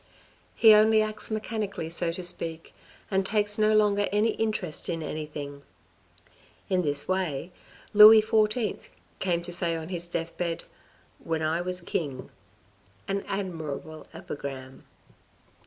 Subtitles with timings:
[0.55, 2.73] He only acts mechanically so to speak,
[3.11, 5.61] and takes no longer any interest in anything.
[6.71, 7.51] In this way,
[7.93, 8.87] Louis XIV.
[9.19, 10.63] came to say on his deathbed,"
[11.23, 12.31] When I was king."
[13.07, 14.85] An admirable epigram.